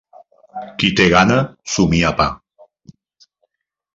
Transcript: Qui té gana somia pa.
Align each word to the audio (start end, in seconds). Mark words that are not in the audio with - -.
Qui 0.83 0.89
té 0.99 1.05
gana 1.15 1.35
somia 1.75 2.11
pa. 2.21 2.27